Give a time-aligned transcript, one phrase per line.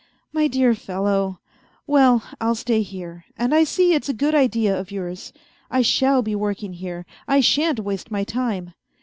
[0.33, 1.41] "My dear fellow!
[1.85, 5.31] Well, I'll stay here; and I see it's a good idea of yours;
[5.69, 8.73] I shall be working here, I shan't waste my time.